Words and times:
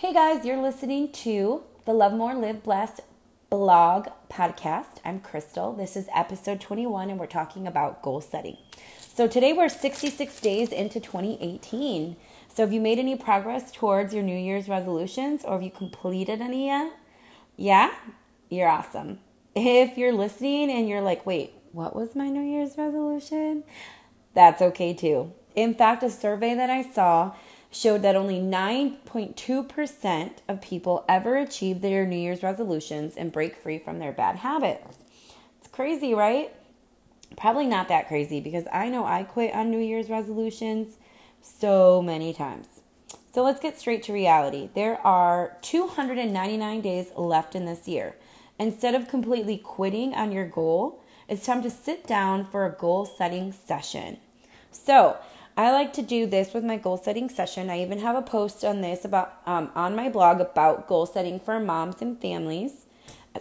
Hey 0.00 0.14
guys, 0.14 0.46
you're 0.46 0.62
listening 0.62 1.12
to 1.12 1.62
the 1.84 1.92
Love 1.92 2.14
More 2.14 2.34
Live 2.34 2.62
Blessed 2.62 3.00
blog 3.50 4.08
podcast. 4.30 4.96
I'm 5.04 5.20
Crystal. 5.20 5.74
This 5.74 5.94
is 5.94 6.08
episode 6.14 6.58
21, 6.58 7.10
and 7.10 7.20
we're 7.20 7.26
talking 7.26 7.66
about 7.66 8.00
goal 8.00 8.22
setting. 8.22 8.56
So 8.96 9.28
today 9.28 9.52
we're 9.52 9.68
66 9.68 10.40
days 10.40 10.70
into 10.70 11.00
2018. 11.00 12.16
So 12.48 12.62
have 12.62 12.72
you 12.72 12.80
made 12.80 12.98
any 12.98 13.14
progress 13.14 13.70
towards 13.70 14.14
your 14.14 14.22
New 14.22 14.38
Year's 14.38 14.70
resolutions 14.70 15.44
or 15.44 15.52
have 15.52 15.62
you 15.62 15.70
completed 15.70 16.40
any 16.40 16.68
yet? 16.68 16.92
Yeah? 17.58 17.92
You're 18.48 18.68
awesome. 18.68 19.18
If 19.54 19.98
you're 19.98 20.14
listening 20.14 20.70
and 20.70 20.88
you're 20.88 21.02
like, 21.02 21.26
wait, 21.26 21.52
what 21.72 21.94
was 21.94 22.16
my 22.16 22.30
New 22.30 22.40
Year's 22.40 22.78
resolution? 22.78 23.64
That's 24.32 24.62
okay 24.62 24.94
too. 24.94 25.34
In 25.54 25.74
fact, 25.74 26.02
a 26.02 26.08
survey 26.08 26.54
that 26.54 26.70
I 26.70 26.90
saw 26.90 27.34
showed 27.70 28.02
that 28.02 28.16
only 28.16 28.40
9.2% 28.40 30.30
of 30.48 30.60
people 30.60 31.04
ever 31.08 31.36
achieve 31.36 31.80
their 31.80 32.04
New 32.04 32.16
Year's 32.16 32.42
resolutions 32.42 33.16
and 33.16 33.32
break 33.32 33.56
free 33.56 33.78
from 33.78 33.98
their 33.98 34.12
bad 34.12 34.36
habits. 34.36 34.96
It's 35.58 35.68
crazy, 35.68 36.14
right? 36.14 36.52
Probably 37.36 37.66
not 37.66 37.88
that 37.88 38.08
crazy 38.08 38.40
because 38.40 38.64
I 38.72 38.88
know 38.88 39.04
I 39.04 39.22
quit 39.22 39.54
on 39.54 39.70
New 39.70 39.78
Year's 39.78 40.10
resolutions 40.10 40.96
so 41.40 42.02
many 42.02 42.32
times. 42.32 42.66
So 43.32 43.44
let's 43.44 43.60
get 43.60 43.78
straight 43.78 44.02
to 44.04 44.12
reality. 44.12 44.70
There 44.74 44.98
are 45.06 45.56
299 45.62 46.80
days 46.80 47.12
left 47.16 47.54
in 47.54 47.64
this 47.64 47.86
year. 47.86 48.16
Instead 48.58 48.96
of 48.96 49.06
completely 49.06 49.56
quitting 49.56 50.14
on 50.14 50.32
your 50.32 50.46
goal, 50.46 51.00
it's 51.28 51.46
time 51.46 51.62
to 51.62 51.70
sit 51.70 52.06
down 52.06 52.44
for 52.44 52.66
a 52.66 52.72
goal 52.72 53.06
setting 53.06 53.52
session. 53.52 54.18
So, 54.72 55.16
I 55.60 55.72
like 55.72 55.92
to 55.92 56.02
do 56.02 56.24
this 56.24 56.54
with 56.54 56.64
my 56.64 56.78
goal 56.78 56.96
setting 56.96 57.28
session. 57.28 57.68
I 57.68 57.82
even 57.82 57.98
have 57.98 58.16
a 58.16 58.22
post 58.22 58.64
on 58.64 58.80
this 58.80 59.04
about 59.04 59.42
um, 59.44 59.70
on 59.74 59.94
my 59.94 60.08
blog 60.08 60.40
about 60.40 60.88
goal 60.88 61.04
setting 61.04 61.38
for 61.38 61.60
moms 61.60 62.00
and 62.00 62.18
families. 62.18 62.86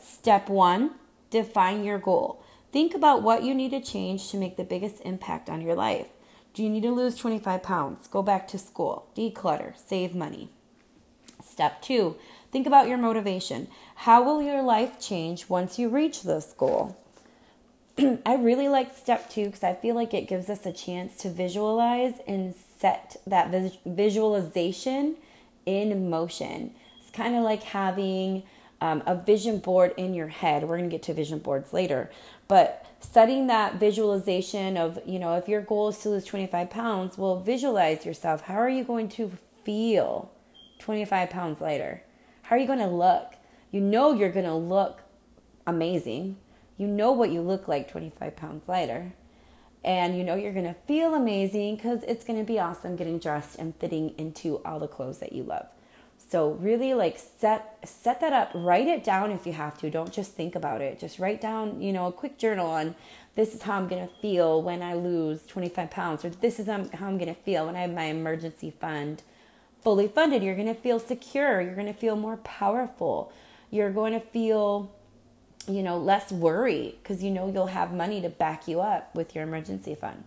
Step 0.00 0.48
one: 0.48 0.92
define 1.28 1.84
your 1.84 1.98
goal. 1.98 2.42
Think 2.72 2.94
about 2.94 3.22
what 3.22 3.42
you 3.42 3.54
need 3.54 3.72
to 3.72 3.82
change 3.82 4.30
to 4.30 4.38
make 4.38 4.56
the 4.56 4.64
biggest 4.64 5.02
impact 5.04 5.50
on 5.50 5.60
your 5.60 5.74
life. 5.74 6.06
Do 6.54 6.62
you 6.62 6.70
need 6.70 6.84
to 6.84 6.90
lose 6.90 7.16
25 7.16 7.62
pounds? 7.62 8.06
Go 8.06 8.22
back 8.22 8.48
to 8.48 8.58
school. 8.58 9.08
Declutter. 9.14 9.74
Save 9.76 10.14
money. 10.14 10.48
Step 11.44 11.82
two: 11.82 12.16
think 12.50 12.66
about 12.66 12.88
your 12.88 12.96
motivation. 12.96 13.68
How 14.06 14.22
will 14.22 14.40
your 14.40 14.62
life 14.62 14.98
change 14.98 15.50
once 15.50 15.78
you 15.78 15.90
reach 15.90 16.22
this 16.22 16.54
goal? 16.56 16.96
I 18.26 18.34
really 18.34 18.68
like 18.68 18.94
step 18.94 19.30
two 19.30 19.46
because 19.46 19.62
I 19.62 19.74
feel 19.74 19.94
like 19.94 20.12
it 20.12 20.28
gives 20.28 20.50
us 20.50 20.66
a 20.66 20.72
chance 20.72 21.16
to 21.18 21.30
visualize 21.30 22.14
and 22.26 22.54
set 22.54 23.16
that 23.26 23.50
vis- 23.50 23.78
visualization 23.86 25.16
in 25.64 26.10
motion. 26.10 26.74
It's 27.00 27.10
kind 27.10 27.34
of 27.34 27.42
like 27.42 27.62
having 27.62 28.42
um, 28.82 29.02
a 29.06 29.14
vision 29.14 29.58
board 29.60 29.94
in 29.96 30.12
your 30.12 30.28
head. 30.28 30.62
We're 30.62 30.76
going 30.76 30.90
to 30.90 30.94
get 30.94 31.04
to 31.04 31.14
vision 31.14 31.38
boards 31.38 31.72
later, 31.72 32.10
but 32.48 32.84
setting 33.00 33.46
that 33.46 33.76
visualization 33.76 34.76
of, 34.76 34.98
you 35.06 35.18
know, 35.18 35.36
if 35.36 35.48
your 35.48 35.62
goal 35.62 35.88
is 35.88 35.98
to 35.98 36.10
lose 36.10 36.26
25 36.26 36.68
pounds, 36.68 37.16
well, 37.16 37.40
visualize 37.40 38.04
yourself. 38.04 38.42
How 38.42 38.56
are 38.56 38.68
you 38.68 38.84
going 38.84 39.08
to 39.10 39.32
feel 39.64 40.30
25 40.80 41.30
pounds 41.30 41.60
later? 41.62 42.02
How 42.42 42.56
are 42.56 42.58
you 42.58 42.66
going 42.66 42.78
to 42.80 42.86
look? 42.86 43.36
You 43.70 43.80
know, 43.80 44.12
you're 44.12 44.30
going 44.30 44.44
to 44.44 44.54
look 44.54 45.00
amazing 45.66 46.36
you 46.76 46.86
know 46.86 47.12
what 47.12 47.30
you 47.30 47.40
look 47.40 47.68
like 47.68 47.90
25 47.90 48.36
pounds 48.36 48.68
lighter. 48.68 49.12
And 49.84 50.18
you 50.18 50.24
know 50.24 50.34
you're 50.34 50.52
to 50.64 50.74
feel 50.86 51.14
amazing 51.14 51.76
because 51.76 52.02
it's 52.02 52.24
to 52.38 52.44
be 52.44 52.58
awesome 52.58 52.96
getting 52.96 53.18
dressed 53.18 53.56
and 53.58 53.74
fitting 53.76 54.14
into 54.18 54.60
all 54.64 54.80
the 54.80 54.88
clothes 54.88 55.18
that 55.18 55.32
you 55.32 55.44
love. 55.44 55.66
So 56.28 56.52
really 56.52 56.92
like 56.92 57.18
set 57.18 57.78
set 57.84 58.20
that 58.20 58.32
up, 58.32 58.50
write 58.52 58.88
it 58.88 59.04
down 59.04 59.30
if 59.30 59.46
you 59.46 59.52
have 59.52 59.78
to. 59.78 59.90
Don't 59.90 60.12
just 60.12 60.32
think 60.32 60.56
about 60.56 60.80
it. 60.80 60.98
Just 60.98 61.20
write 61.20 61.40
down, 61.40 61.80
you 61.80 61.92
know, 61.92 62.06
a 62.06 62.12
quick 62.12 62.36
journal 62.36 62.66
on 62.66 62.96
this 63.36 63.54
is 63.54 63.62
how 63.62 63.74
I'm 63.74 63.86
going 63.86 64.06
to 64.06 64.12
feel 64.20 64.60
when 64.62 64.82
I 64.82 64.94
lose 64.94 65.46
25 65.46 65.90
pounds 65.90 66.24
or 66.24 66.30
this 66.30 66.58
is 66.58 66.68
um, 66.68 66.88
how 66.90 67.06
I'm 67.06 67.18
going 67.18 67.32
to 67.32 67.40
feel 67.42 67.66
when 67.66 67.76
I 67.76 67.82
have 67.82 67.92
my 67.92 68.04
emergency 68.04 68.70
fund 68.70 69.22
fully 69.82 70.08
funded. 70.08 70.42
You're 70.42 70.56
going 70.56 70.66
to 70.66 70.74
feel 70.74 70.98
secure, 70.98 71.60
you're 71.60 71.74
going 71.74 71.86
to 71.86 71.92
feel 71.92 72.16
more 72.16 72.38
powerful. 72.38 73.32
You're 73.70 73.92
going 73.92 74.12
to 74.14 74.20
feel 74.20 74.90
you 75.68 75.82
know, 75.82 75.98
less 75.98 76.30
worry 76.30 76.96
because 77.02 77.22
you 77.22 77.30
know 77.30 77.50
you'll 77.52 77.66
have 77.66 77.92
money 77.92 78.20
to 78.20 78.28
back 78.28 78.68
you 78.68 78.80
up 78.80 79.14
with 79.14 79.34
your 79.34 79.44
emergency 79.44 79.94
fund. 79.94 80.24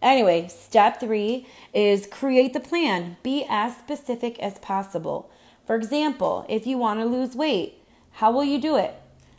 Anyway, 0.00 0.46
step 0.48 1.00
three 1.00 1.46
is 1.74 2.06
create 2.06 2.52
the 2.52 2.60
plan. 2.60 3.16
Be 3.22 3.44
as 3.48 3.76
specific 3.76 4.38
as 4.38 4.58
possible. 4.58 5.30
For 5.66 5.74
example, 5.74 6.46
if 6.48 6.66
you 6.66 6.78
want 6.78 7.00
to 7.00 7.06
lose 7.06 7.34
weight, 7.34 7.82
how 8.12 8.30
will 8.30 8.44
you 8.44 8.60
do 8.60 8.76
it? 8.76 8.94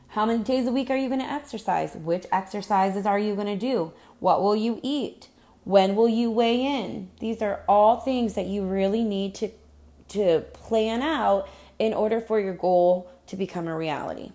How 0.09 0.25
many 0.25 0.43
days 0.43 0.67
a 0.67 0.71
week 0.71 0.89
are 0.89 0.97
you 0.97 1.07
going 1.07 1.21
to 1.21 1.31
exercise? 1.31 1.95
Which 1.95 2.25
exercises 2.31 3.05
are 3.05 3.19
you 3.19 3.35
going 3.35 3.47
to 3.47 3.55
do? 3.55 3.93
What 4.19 4.41
will 4.41 4.55
you 4.55 4.79
eat? 4.83 5.29
When 5.63 5.95
will 5.95 6.09
you 6.09 6.31
weigh 6.31 6.61
in? 6.61 7.09
These 7.19 7.41
are 7.41 7.61
all 7.67 7.99
things 7.99 8.33
that 8.33 8.47
you 8.47 8.65
really 8.65 9.03
need 9.03 9.35
to, 9.35 9.51
to 10.09 10.41
plan 10.53 11.01
out 11.01 11.47
in 11.77 11.93
order 11.93 12.19
for 12.19 12.39
your 12.39 12.55
goal 12.55 13.09
to 13.27 13.35
become 13.35 13.67
a 13.67 13.77
reality. 13.77 14.31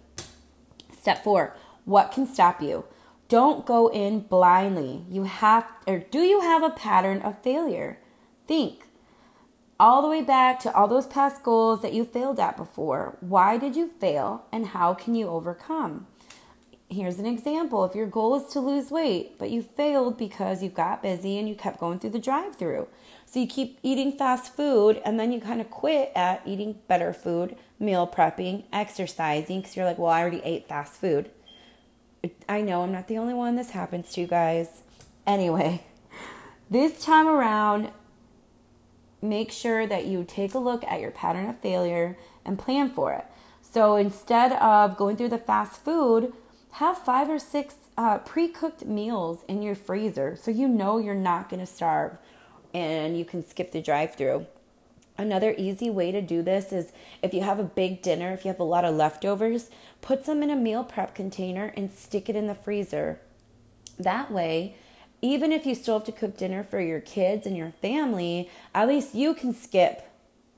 Step 1.04 1.22
four, 1.22 1.54
what 1.84 2.12
can 2.12 2.26
stop 2.26 2.62
you? 2.62 2.86
Don't 3.28 3.66
go 3.66 3.88
in 3.88 4.20
blindly. 4.20 5.04
You 5.10 5.24
have, 5.24 5.70
or 5.86 5.98
do 5.98 6.20
you 6.20 6.40
have 6.40 6.62
a 6.62 6.70
pattern 6.70 7.20
of 7.20 7.42
failure? 7.42 7.98
Think 8.48 8.86
all 9.78 10.00
the 10.00 10.08
way 10.08 10.22
back 10.22 10.60
to 10.60 10.74
all 10.74 10.88
those 10.88 11.06
past 11.06 11.42
goals 11.42 11.82
that 11.82 11.92
you 11.92 12.06
failed 12.06 12.40
at 12.40 12.56
before. 12.56 13.18
Why 13.20 13.58
did 13.58 13.76
you 13.76 13.86
fail 13.86 14.46
and 14.50 14.68
how 14.68 14.94
can 14.94 15.14
you 15.14 15.28
overcome? 15.28 16.06
Here's 16.94 17.18
an 17.18 17.26
example. 17.26 17.84
If 17.84 17.96
your 17.96 18.06
goal 18.06 18.36
is 18.36 18.52
to 18.52 18.60
lose 18.60 18.92
weight, 18.92 19.36
but 19.36 19.50
you 19.50 19.62
failed 19.62 20.16
because 20.16 20.62
you 20.62 20.68
got 20.68 21.02
busy 21.02 21.38
and 21.38 21.48
you 21.48 21.56
kept 21.56 21.80
going 21.80 21.98
through 21.98 22.10
the 22.10 22.20
drive 22.20 22.54
through. 22.54 22.86
So 23.26 23.40
you 23.40 23.48
keep 23.48 23.80
eating 23.82 24.16
fast 24.16 24.54
food 24.54 25.02
and 25.04 25.18
then 25.18 25.32
you 25.32 25.40
kind 25.40 25.60
of 25.60 25.68
quit 25.70 26.12
at 26.14 26.42
eating 26.46 26.78
better 26.86 27.12
food, 27.12 27.56
meal 27.80 28.06
prepping, 28.06 28.62
exercising 28.72 29.60
because 29.60 29.74
you're 29.74 29.84
like, 29.84 29.98
well, 29.98 30.12
I 30.12 30.20
already 30.20 30.40
ate 30.44 30.68
fast 30.68 30.92
food. 30.94 31.30
I 32.48 32.60
know 32.60 32.82
I'm 32.82 32.92
not 32.92 33.08
the 33.08 33.18
only 33.18 33.34
one 33.34 33.56
this 33.56 33.70
happens 33.70 34.12
to, 34.12 34.20
you 34.20 34.28
guys. 34.28 34.82
Anyway, 35.26 35.82
this 36.70 37.04
time 37.04 37.26
around, 37.26 37.90
make 39.20 39.50
sure 39.50 39.84
that 39.84 40.06
you 40.06 40.22
take 40.22 40.54
a 40.54 40.60
look 40.60 40.84
at 40.84 41.00
your 41.00 41.10
pattern 41.10 41.48
of 41.48 41.58
failure 41.58 42.16
and 42.44 42.56
plan 42.56 42.88
for 42.88 43.12
it. 43.12 43.24
So 43.62 43.96
instead 43.96 44.52
of 44.52 44.96
going 44.96 45.16
through 45.16 45.30
the 45.30 45.38
fast 45.38 45.84
food, 45.84 46.32
have 46.74 46.98
five 46.98 47.28
or 47.28 47.38
six 47.38 47.76
uh, 47.96 48.18
pre 48.18 48.48
cooked 48.48 48.84
meals 48.84 49.44
in 49.46 49.62
your 49.62 49.76
freezer 49.76 50.36
so 50.40 50.50
you 50.50 50.66
know 50.66 50.98
you're 50.98 51.14
not 51.14 51.48
going 51.48 51.60
to 51.60 51.66
starve 51.66 52.18
and 52.72 53.16
you 53.16 53.24
can 53.24 53.46
skip 53.46 53.70
the 53.70 53.80
drive 53.80 54.16
through. 54.16 54.44
Another 55.16 55.54
easy 55.56 55.88
way 55.88 56.10
to 56.10 56.20
do 56.20 56.42
this 56.42 56.72
is 56.72 56.90
if 57.22 57.32
you 57.32 57.42
have 57.42 57.60
a 57.60 57.64
big 57.64 58.02
dinner, 58.02 58.32
if 58.32 58.44
you 58.44 58.48
have 58.48 58.58
a 58.58 58.64
lot 58.64 58.84
of 58.84 58.96
leftovers, 58.96 59.70
put 60.00 60.26
some 60.26 60.42
in 60.42 60.50
a 60.50 60.56
meal 60.56 60.82
prep 60.82 61.14
container 61.14 61.72
and 61.76 61.92
stick 61.92 62.28
it 62.28 62.34
in 62.34 62.48
the 62.48 62.56
freezer. 62.56 63.20
That 63.96 64.32
way, 64.32 64.74
even 65.22 65.52
if 65.52 65.66
you 65.66 65.76
still 65.76 65.98
have 66.00 66.06
to 66.06 66.12
cook 66.12 66.36
dinner 66.36 66.64
for 66.64 66.80
your 66.80 67.00
kids 67.00 67.46
and 67.46 67.56
your 67.56 67.70
family, 67.70 68.50
at 68.74 68.88
least 68.88 69.14
you 69.14 69.32
can 69.34 69.54
skip, 69.54 70.10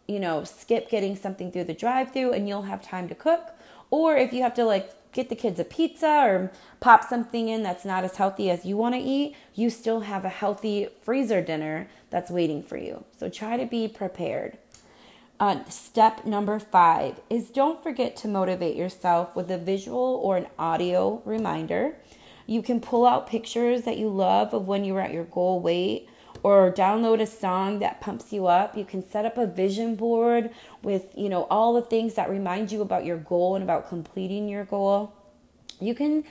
you 0.09 0.19
know, 0.19 0.45
skip 0.45 0.89
getting 0.89 1.15
something 1.15 1.53
through 1.53 1.65
the 1.65 1.75
drive 1.75 2.13
through 2.13 2.33
and 2.33 2.49
you'll 2.49 2.63
have 2.63 2.83
time 2.83 3.07
to 3.11 3.15
cook. 3.15 3.51
Or 3.91 4.17
if 4.17 4.33
you 4.33 4.43
have 4.43 4.55
to 4.55 4.65
like 4.65 4.93
get 5.13 5.29
the 5.29 5.35
kids 5.35 5.59
a 5.59 5.65
pizza 5.65 6.07
or 6.07 6.53
pop 6.81 7.03
something 7.03 7.49
in 7.49 7.63
that's 7.63 7.85
not 7.85 8.05
as 8.05 8.17
healthy 8.17 8.51
as 8.51 8.65
you 8.65 8.77
want 8.77 8.95
to 8.95 9.01
eat, 9.01 9.35
you 9.55 9.71
still 9.71 10.01
have 10.01 10.25
a 10.25 10.29
healthy 10.29 10.89
freezer 11.03 11.41
dinner 11.41 11.89
that's 12.11 12.31
waiting 12.31 12.63
for 12.63 12.77
you. 12.77 13.05
So 13.19 13.29
try 13.29 13.57
to 13.57 13.67
be 13.67 13.89
prepared. 13.89 14.59
Uh, 15.39 15.65
step 15.69 16.25
number 16.25 16.59
five 16.59 17.21
is 17.29 17.51
don't 17.51 17.83
forget 17.83 18.17
to 18.17 18.29
motivate 18.29 18.77
yourself 18.77 19.37
with 19.37 19.51
a 19.51 19.59
visual 19.59 20.21
or 20.23 20.37
an 20.37 20.47
audio 20.59 21.21
reminder. 21.25 21.95
You 22.47 22.63
can 22.63 22.81
pull 22.81 23.07
out 23.07 23.27
pictures 23.27 23.83
that 23.83 23.99
you 23.99 24.09
love 24.09 24.55
of 24.55 24.69
when 24.69 24.85
you 24.85 24.95
were 24.95 25.01
at 25.01 25.13
your 25.13 25.25
goal 25.25 25.61
weight 25.61 26.09
or 26.47 26.71
download 26.71 27.21
a 27.21 27.27
song 27.27 27.81
that 27.81 28.01
pumps 28.01 28.33
you 28.33 28.47
up. 28.47 28.77
You 28.77 28.85
can 28.85 29.03
set 29.03 29.25
up 29.25 29.37
a 29.37 29.49
vision 29.49 29.97
board 29.97 30.51
with, 30.81 31.07
you 31.17 31.29
know, 31.29 31.43
all 31.51 31.75
the 31.75 31.83
things 31.83 32.15
that 32.15 32.31
remind 32.31 32.71
you 32.71 32.83
about 32.83 33.05
your 33.05 33.17
goal 33.17 33.57
and 33.57 33.65
about 33.65 33.89
completing 33.89 34.49
your 34.49 34.65
goal. 34.65 35.13
You 35.81 35.93
can 35.93 36.23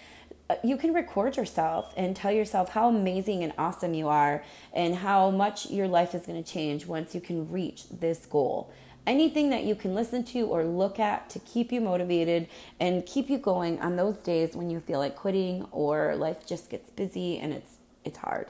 uh, 0.50 0.56
you 0.64 0.78
can 0.78 0.94
record 0.94 1.36
yourself 1.36 1.94
and 1.98 2.16
tell 2.16 2.32
yourself 2.32 2.70
how 2.70 2.88
amazing 2.88 3.44
and 3.44 3.52
awesome 3.58 3.94
you 3.94 4.08
are 4.08 4.42
and 4.72 4.96
how 4.96 5.32
much 5.32 5.70
your 5.70 5.90
life 5.90 6.16
is 6.16 6.26
going 6.26 6.42
to 6.42 6.50
change 6.50 6.86
once 6.86 7.14
you 7.14 7.20
can 7.20 7.52
reach 7.52 7.90
this 7.90 8.26
goal. 8.26 8.72
Anything 9.06 9.50
that 9.50 9.66
you 9.66 9.76
can 9.76 9.94
listen 9.94 10.24
to 10.28 10.44
or 10.44 10.64
look 10.64 10.98
at 10.98 11.30
to 11.32 11.40
keep 11.40 11.74
you 11.74 11.82
motivated 11.82 12.48
and 12.80 13.06
keep 13.06 13.30
you 13.30 13.38
going 13.38 13.82
on 13.82 13.98
those 13.98 14.16
days 14.16 14.56
when 14.56 14.70
you 14.70 14.80
feel 14.80 15.00
like 15.00 15.18
quitting 15.18 15.68
or 15.72 16.16
life 16.16 16.48
just 16.48 16.70
gets 16.70 16.90
busy 16.90 17.38
and 17.38 17.52
it's 17.52 17.72
it's 18.06 18.20
hard. 18.20 18.48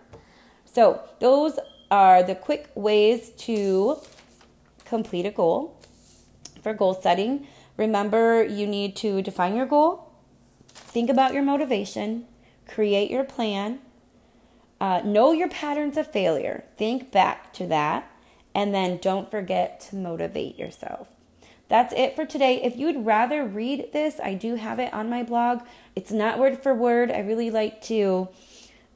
So, 0.76 1.00
those 1.22 1.58
are 1.90 2.22
the 2.22 2.36
quick 2.36 2.70
ways 2.76 3.30
to 3.48 3.96
complete 4.84 5.26
a 5.26 5.32
goal. 5.32 5.80
for 6.62 6.74
goal 6.74 6.94
setting. 6.94 7.48
Remember, 7.78 8.44
you 8.44 8.68
need 8.68 8.98
to 8.98 9.22
define 9.22 9.56
your 9.56 9.68
goal, 9.68 10.12
think 10.74 11.10
about 11.10 11.34
your 11.34 11.44
motivation, 11.44 12.26
create 12.68 13.10
your 13.10 13.24
plan, 13.24 13.80
uh, 14.82 15.02
know 15.06 15.32
your 15.32 15.48
patterns 15.48 15.96
of 15.96 16.12
failure, 16.12 16.66
think 16.76 17.10
back 17.10 17.54
to 17.54 17.68
that, 17.68 18.12
and 18.54 18.74
then 18.74 18.98
don't 18.98 19.32
forget 19.32 19.80
to 19.82 19.96
motivate 19.96 20.60
yourself. 20.60 21.08
That's 21.70 21.94
it 21.94 22.18
for 22.18 22.26
today. 22.26 22.62
If 22.62 22.76
you'd 22.76 23.06
rather 23.06 23.46
read 23.46 23.94
this, 23.94 24.20
I 24.20 24.34
do 24.34 24.56
have 24.56 24.80
it 24.80 24.94
on 24.94 25.10
my 25.10 25.24
blog. 25.24 25.62
It's 25.96 26.12
not 26.12 26.38
word 26.38 26.62
for 26.62 26.74
word. 26.74 27.12
I 27.12 27.20
really 27.20 27.50
like 27.50 27.82
to 27.84 28.28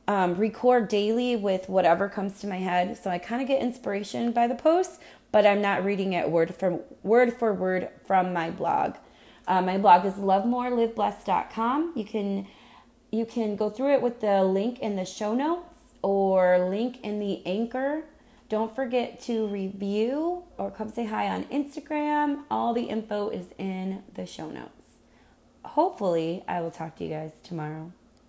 um, 0.10 0.34
record 0.34 0.88
daily 0.88 1.36
with 1.36 1.70
whatever 1.70 2.10
comes 2.10 2.40
to 2.40 2.48
my 2.48 2.58
head. 2.58 2.98
So 2.98 3.12
I 3.12 3.20
kind 3.20 3.44
of 3.44 3.48
get 3.48 3.62
inspiration 3.62 4.32
by 4.32 4.48
the 4.48 4.56
posts, 4.56 4.98
but 5.32 5.46
I'm 5.46 5.62
not 5.62 5.86
reading 5.86 6.14
it 6.14 6.28
word 6.28 6.56
for 6.56 6.80
word 7.04 7.32
for 7.38 7.54
word 7.54 7.90
from 8.08 8.34
my 8.34 8.50
blog. 8.50 8.96
Uh, 9.48 9.62
my 9.62 9.78
blog 9.78 10.06
is 10.08 10.14
lovemoreliveblessed.com. 10.14 11.94
You 11.96 12.06
can 12.06 12.48
you 13.12 13.24
can 13.24 13.56
go 13.56 13.70
through 13.70 13.94
it 13.94 14.02
with 14.02 14.20
the 14.20 14.44
link 14.44 14.80
in 14.80 14.96
the 14.96 15.06
show 15.06 15.36
notes 15.36 15.78
or 16.02 16.58
link 16.68 17.02
in 17.04 17.20
the 17.20 17.46
anchor. 17.46 18.06
Don't 18.50 18.76
forget 18.76 19.20
to 19.22 19.46
review 19.46 20.42
or 20.58 20.72
come 20.72 20.90
say 20.90 21.06
hi 21.06 21.28
on 21.28 21.44
Instagram. 21.46 22.46
All 22.50 22.74
the 22.74 22.86
info 22.86 23.30
is 23.30 23.46
in 23.60 24.02
the 24.16 24.26
show 24.26 24.50
notes. 24.50 24.72
Hopefully, 25.64 26.44
I 26.48 26.62
will 26.62 26.72
talk 26.72 26.96
to 26.96 27.04
you 27.04 27.12
guys 27.12 27.34
tomorrow. 27.44 27.92